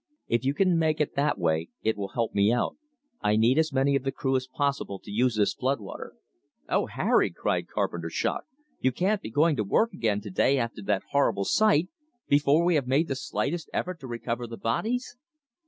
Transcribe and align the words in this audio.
If 0.27 0.43
you 0.43 0.55
can 0.55 0.79
make 0.79 0.99
it 0.99 1.13
that 1.13 1.37
way, 1.37 1.69
it 1.83 1.95
will 1.95 2.07
help 2.07 2.33
me 2.33 2.51
out. 2.51 2.75
I 3.21 3.35
need 3.35 3.59
as 3.59 3.71
many 3.71 3.95
of 3.95 4.01
the 4.01 4.11
crew 4.11 4.35
as 4.35 4.47
possible 4.47 4.97
to 4.97 5.11
use 5.11 5.35
this 5.35 5.53
flood 5.53 5.79
water." 5.79 6.13
"Oh, 6.67 6.87
Harry," 6.87 7.29
cried 7.29 7.67
Carpenter, 7.67 8.09
shocked. 8.09 8.47
"You 8.79 8.91
can't 8.91 9.21
be 9.21 9.29
going 9.29 9.55
to 9.57 9.63
work 9.63 9.93
again 9.93 10.19
to 10.21 10.31
day 10.31 10.57
after 10.57 10.81
that 10.81 11.03
horrible 11.11 11.45
sight, 11.45 11.87
before 12.27 12.65
we 12.65 12.73
have 12.73 12.87
made 12.87 13.09
the 13.09 13.15
slightest 13.15 13.69
effort 13.73 13.99
to 13.99 14.07
recover 14.07 14.47
the 14.47 14.57
bodies!" 14.57 15.17